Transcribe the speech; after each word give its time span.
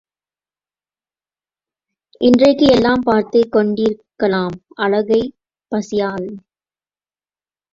இன்றைக்கு 2.21 2.65
எல்லாம் 2.65 3.03
பார்த்துக் 3.03 3.51
கொண்டிருக்கலாம் 3.51 4.57
அழகை 4.75 5.21
பசியாது. 5.71 6.29